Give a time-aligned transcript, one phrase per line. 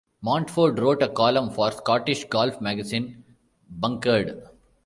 [0.23, 3.23] Montford wrote a column for Scottish golf magazine,
[3.69, 4.41] "Bunkered".